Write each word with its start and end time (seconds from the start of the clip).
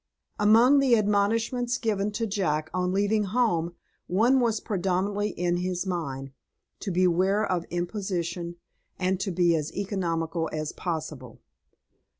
Among 0.39 0.79
the 0.79 0.95
admonitions 0.97 1.77
given 1.77 2.09
to 2.13 2.25
Jack 2.25 2.71
on 2.73 2.91
leaving 2.91 3.25
home, 3.25 3.75
one 4.07 4.39
was 4.39 4.59
prominently 4.59 5.29
in 5.29 5.57
his 5.57 5.85
mind, 5.85 6.31
to 6.79 6.89
beware 6.89 7.45
of 7.45 7.65
imposition, 7.65 8.55
and 8.97 9.19
to 9.19 9.29
be 9.29 9.55
as 9.55 9.71
economical 9.75 10.49
as 10.51 10.71
possible. 10.71 11.39